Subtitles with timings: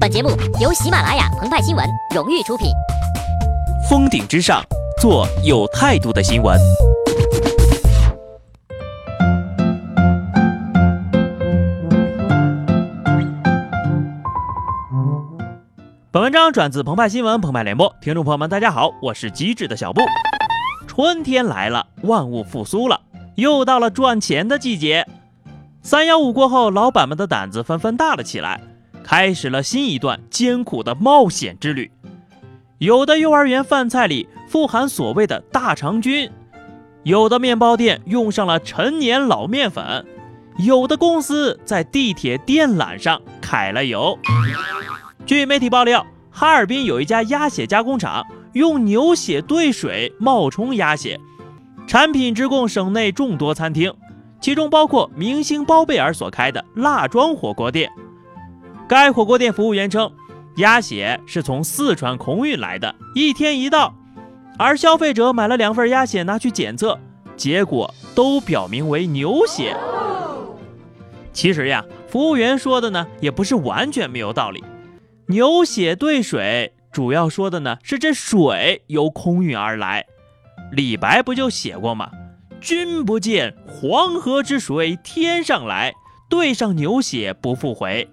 [0.00, 0.30] 本节目
[0.60, 1.84] 由喜马拉雅澎湃新闻
[2.14, 2.70] 荣誉出品。
[3.88, 4.62] 峰顶之上，
[5.00, 6.58] 做有态度的新闻。
[16.10, 20.02] 本文章转自澎湃新闻澎湃联播，听众朋友们，大家好，我是机智的小布。
[20.86, 23.00] 春天来了，万物复苏了，
[23.36, 25.06] 又到了赚钱的季节。
[25.82, 28.60] 三幺五过后，老板们的胆子纷纷大了起来，
[29.04, 31.90] 开始了新一段艰苦的冒险之旅。
[32.78, 36.30] 有的幼儿园饭菜里富含所谓的大肠菌，
[37.02, 40.06] 有的面包店用上了陈年老面粉，
[40.58, 44.18] 有的公司在地铁电缆上揩了油。
[45.26, 51.18] 据媒体爆料，哈尔滨有一家鸭血加工厂用牛血兑水冒充鸭血，
[51.86, 53.92] 产品直供省内众多餐厅。
[54.40, 57.90] 其中包括明星包贝尔所开的辣庄火锅店。
[58.88, 60.10] 该火锅店服务员称，
[60.56, 63.94] 鸭血是从四川空运来的，一天一到。
[64.58, 66.98] 而消费者买了两份鸭血拿去检测，
[67.36, 69.76] 结果都表明为牛血。
[71.34, 74.64] 其实呀，服务员说的呢也不是完全没有道理。
[75.26, 80.06] 牛血兑水，主要说的呢是这水由空运而来。
[80.72, 82.10] 李白不就写过吗？
[82.58, 85.92] 君不见黄河之水天上来，
[86.30, 88.08] 兑上牛血不复回。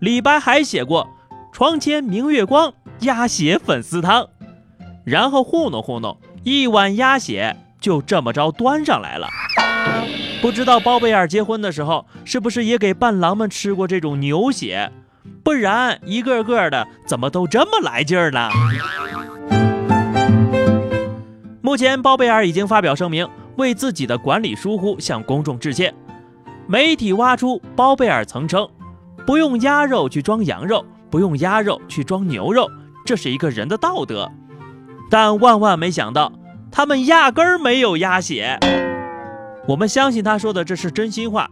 [0.00, 1.08] 李白还写过
[1.52, 4.28] “床前明月光，鸭血粉丝汤”，
[5.04, 9.28] 然后糊弄糊弄，一碗鸭血就这么着端上来了。
[10.42, 14.92] 不知道包贝尔结婚的时候是不是也给伴郎们吃过这种牛血？
[15.42, 18.50] 不然一个个的怎么都这么来劲儿呢？
[21.62, 23.28] 目前包贝尔已经发表声明。
[23.56, 25.94] 为自己的管理疏忽向公众致歉。
[26.66, 28.68] 媒体挖出包贝尔曾称
[29.26, 32.70] ：“不用鸭肉去装羊肉，不用鸭肉去装牛肉，
[33.04, 34.30] 这是一个人的道德。”
[35.10, 36.32] 但万万没想到，
[36.70, 38.58] 他们压根儿没有鸭血。
[39.68, 41.50] 我们相信他说的这是真心话。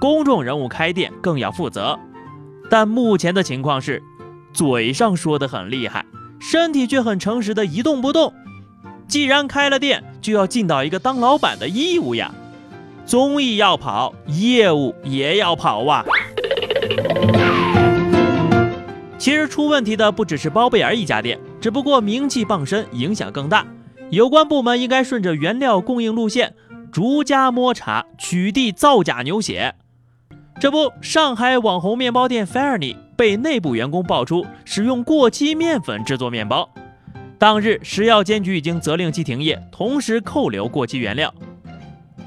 [0.00, 1.98] 公众人物开店更要负责。
[2.68, 4.02] 但目前的情况是，
[4.52, 6.06] 嘴上说的很厉害，
[6.40, 8.32] 身体却很诚实的一动不动。
[9.06, 12.34] 既然开了店，就要尽到一个当老板的义务呀。
[13.04, 16.04] 综艺要跑，业务也要跑啊。
[19.52, 23.66] 出问题的不只是包贝尔一家店，只不过名气傍身，影响更大。
[24.08, 26.54] 有关部门应该顺着原料供应路线，
[26.90, 29.74] 逐家摸查，取缔造假牛血。
[30.58, 36.72] 这不，上海网红面包店 Fairny 被内部员工爆出使用过期面粉制作面包。
[37.38, 41.30] 当日，食药监局已经责令其停业，同时扣留过期原料。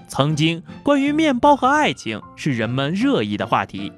[0.07, 3.91] 曾经，关于面包和爱情是人们热议的话题。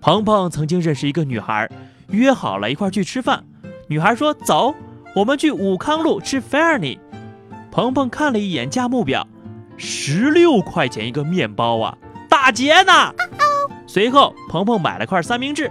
[0.00, 1.68] 鹏鹏曾经认识一个女孩，
[2.10, 3.44] 约好了一块去吃饭。
[3.88, 4.74] 女孩说：“走，
[5.14, 6.98] 我们去武康路吃 fairy。”
[7.70, 9.26] 鹏鹏看了一眼价目表，
[9.76, 11.96] 十六块钱一个面包啊，
[12.28, 13.12] 打劫呢！
[13.86, 15.70] 随后，鹏鹏买了块三明治。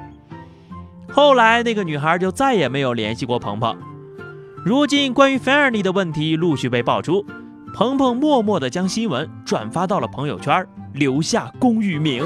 [1.12, 3.78] 后来，那个女孩就再也没有联系过鹏鹏。
[4.64, 7.26] 如今，关于 fairy 的问题陆续被爆出，
[7.74, 12.24] 鹏鹏默默地将新闻转发到了朋友圈，留下公寓名。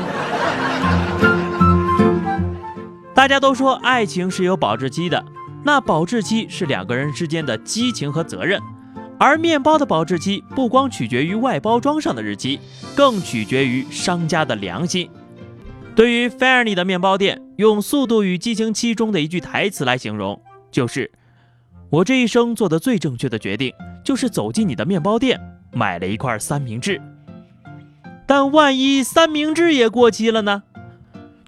[3.20, 5.22] 大家都说爱情是有保质期的，
[5.66, 8.62] 那保质期是两个人之间的激情和责任，
[9.20, 12.62] 而面包的保质期不光取决于外包装上的日期，
[12.96, 15.10] 更取决于商家的良心。
[15.98, 20.42] 对于 Fairly 的面包店，用《速度与激情七》中的一句台词来形容，
[20.72, 21.12] 就是。
[21.90, 25.38] 我这一生做的最正确的决定，就是走进你的面包店，
[25.74, 27.02] 买了一块三明治。
[28.26, 30.64] 但万一三明治也过期了呢？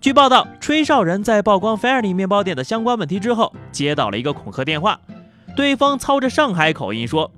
[0.02, 5.00] 据报道，吹哨人在曝光 Fairy 面包店的相关问题之后，接到了一个恐吓电话，
[5.56, 7.32] 对方操着上海口音说：“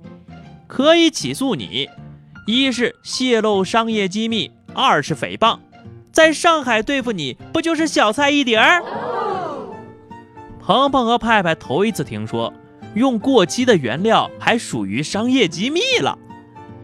[0.66, 1.90] 可以起诉你，
[2.46, 5.58] 一是泄露商业机密，二是诽谤。
[6.10, 8.82] 在上海对付你不就是小菜一碟儿？”
[10.64, 12.52] 鹏鹏和派派头一次听说。
[12.94, 16.16] 用过期的原料还属于商业机密了。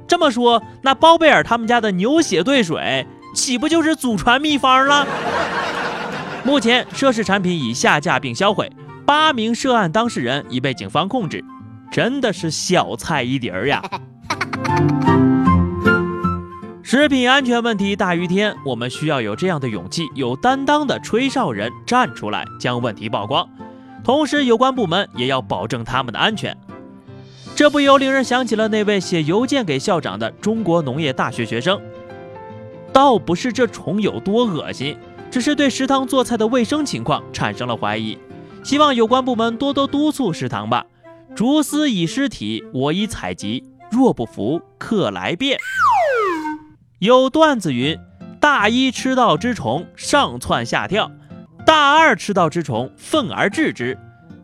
[0.09, 5.07] 这么说，那包贝尔他们家的牛血兑水，岂不就是祖传秘方了？
[6.51, 8.69] 目前涉事产品已下架并销毁，
[9.07, 11.45] 八名涉案当事人已被警方控制。
[11.93, 13.81] 真的是小菜一碟儿呀！
[16.83, 23.49] 食品安全问题大于天，我们需要有这样的勇气、有担当的吹哨人站出来，将问题曝光。
[24.03, 26.57] 同时，有关部门也要保证他们的安全。
[27.55, 31.81] 这不由令人想起了那位写邮件给校长的中国农业大学学生。
[32.93, 34.97] 倒不是这虫有多恶心，
[35.31, 38.19] 只是对食堂做菜的卫生情况产生了怀疑，
[38.65, 40.85] 希望有关部门多多督促食堂吧。
[41.35, 45.59] 蛛丝以尸体，我以采集，若不服，客来辩。
[46.99, 47.97] 有段子云：
[48.41, 51.11] 大一吃到之虫，上窜下跳；
[51.65, 53.97] 大二吃到之虫，愤而治之；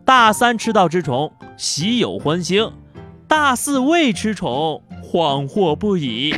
[0.05, 2.71] 大三吃到之虫，喜有欢兴；
[3.27, 6.33] 大四未吃虫，恍惚不已。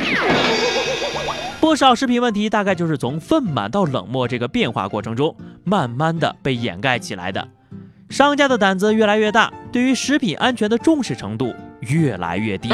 [1.70, 7.46] 不少食品问题大概就是从愤满到冷漠这个变化过程中，慢慢的被掩盖起来的。
[8.08, 12.70] 商家的胆子越来越大，对于食品安全的重视程度越来越低。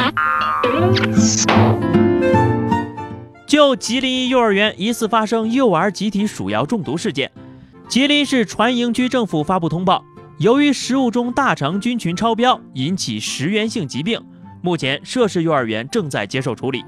[3.46, 7.30] 就吉林一幼儿园疑似发生幼儿集体鼠药中毒事件，
[7.88, 10.02] 吉林市船营区政府发布通报，
[10.38, 14.18] 由于食物中大肠菌群超标，引起食源性疾病，
[14.62, 16.82] 目前涉事幼儿园正在接受处理。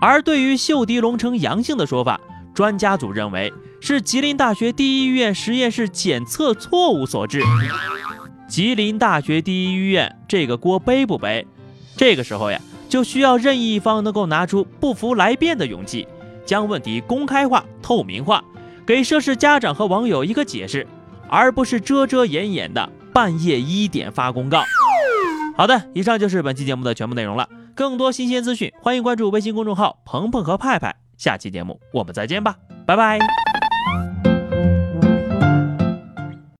[0.00, 2.20] 而对于嗅滴龙呈阳性的说法，
[2.54, 7.42] 专家组认为是吉林大学第一医院实验室检测错误所致。
[8.48, 11.46] 吉林大学第一医院这个锅背不背？
[11.96, 12.60] 这个时候呀。
[12.88, 16.08] 就需要任意一方能够拿出不服来辩的勇气，
[16.44, 18.42] 将问题公开化、透明化，
[18.84, 20.84] 给涉事家长和网友一个解释，
[21.28, 24.64] 而不是遮遮掩掩的半夜一点发公告。
[25.56, 27.48] 好的，以上就是本期节目的全部内容了。
[27.80, 30.94] 更多新鲜资讯，欢迎关注微信公众号“鹏鹏和派派”。
[31.16, 32.54] 下期节目我们再见吧，
[32.84, 33.18] 拜拜。